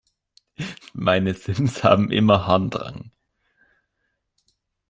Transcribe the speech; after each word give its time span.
Meine 0.93 1.35
Sims 1.35 1.83
haben 1.83 2.09
immer 2.09 2.47
Harndrang. 2.47 3.11